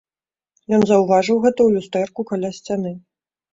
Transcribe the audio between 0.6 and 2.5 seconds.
Ён заўважыў гэта ў люстэрку